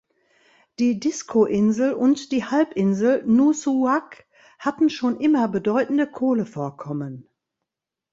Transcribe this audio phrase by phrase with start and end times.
[0.79, 4.25] Die Diskoinsel und die Halbinsel Nuussuaq
[4.57, 7.29] hatten schon immer bedeutende Kohlevorkommen.